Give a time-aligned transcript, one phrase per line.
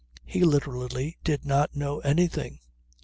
[0.25, 2.57] He literally did not know anything